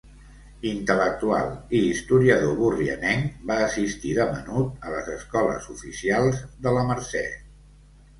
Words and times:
Intel·lectual 0.67 1.49
i 1.79 1.81
historiador 1.89 2.55
borrianenc, 2.61 3.35
va 3.51 3.57
assistir 3.65 4.15
de 4.21 4.25
menut 4.31 4.87
a 4.89 4.95
les 4.95 5.11
escoles 5.17 5.69
oficials 5.75 6.41
de 6.65 6.75
la 6.79 6.87
Mercè. 6.89 7.23